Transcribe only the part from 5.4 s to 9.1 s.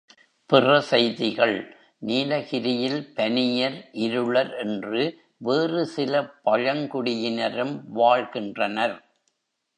வேறுசில பழங்குடியினரும் வாழ்கின்றனர்.